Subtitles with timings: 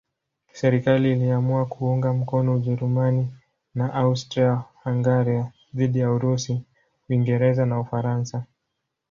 [0.53, 3.27] Serikali iliamua kuunga mkono Ujerumani
[3.75, 6.63] na Austria-Hungaria dhidi ya Urusi,
[7.09, 8.45] Uingereza na Ufaransa.